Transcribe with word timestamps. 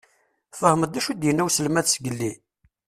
Tfehmeḍ 0.51 0.89
d 0.91 0.99
acu 0.99 1.09
i 1.11 1.15
d-inna 1.15 1.43
uselmad 1.47 1.85
zgelli? 1.93 2.31